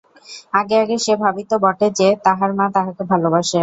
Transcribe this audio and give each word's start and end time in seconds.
আগে 0.53 0.75
আগে 0.83 0.95
সে 0.97 1.13
ভাবিত 1.23 1.51
বটে 1.63 1.87
যে, 1.99 2.07
তাহার 2.25 2.51
মা 2.53 2.65
তাহাকে 2.75 3.03
ভালোবাসে। 3.11 3.59